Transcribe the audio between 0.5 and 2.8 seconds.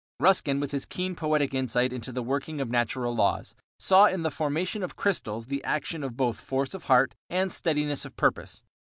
with his keen poetic insight into the working of